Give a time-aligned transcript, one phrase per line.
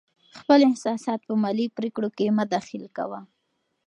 [0.39, 3.19] خپل احساسات په مالي پرېکړو کې مه دخیل کوه.